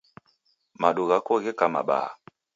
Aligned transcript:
Madu 0.81 1.03
ghako 1.09 1.33
gheka 1.43 1.65
mabaha 1.73 2.11